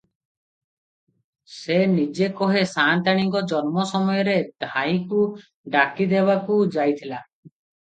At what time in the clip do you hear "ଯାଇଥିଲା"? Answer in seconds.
6.81-7.27